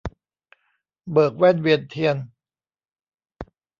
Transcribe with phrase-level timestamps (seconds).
[1.11, 2.17] เบิกแว่นเวียนเทียน